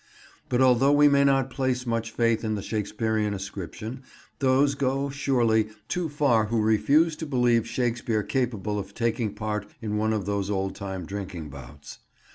But 0.49 0.61
although 0.63 0.91
we 0.93 1.07
may 1.07 1.23
not 1.23 1.51
place 1.51 1.85
much 1.85 2.09
faith 2.09 2.43
in 2.43 2.55
the 2.55 2.63
Shakespearean 2.63 3.35
ascription, 3.35 4.01
those 4.39 4.73
go, 4.73 5.11
surely, 5.11 5.69
too 5.87 6.09
far 6.09 6.45
who 6.45 6.59
refuse 6.59 7.15
to 7.17 7.27
believe 7.27 7.67
Shakespeare 7.67 8.23
capable 8.23 8.79
of 8.79 8.95
taking 8.95 9.35
part 9.35 9.67
in 9.79 9.97
one 9.97 10.11
of 10.11 10.25
these 10.25 10.49
old 10.49 10.73
time 10.73 11.05
drinking 11.05 11.51
bouts. 11.51 11.99